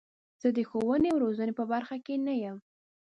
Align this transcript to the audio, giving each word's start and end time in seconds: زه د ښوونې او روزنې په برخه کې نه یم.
زه 0.41 0.47
د 0.57 0.59
ښوونې 0.69 1.07
او 1.11 1.21
روزنې 1.25 1.53
په 1.59 1.63
برخه 1.71 1.95
کې 2.05 2.15
نه 2.27 2.33
یم. 2.43 2.57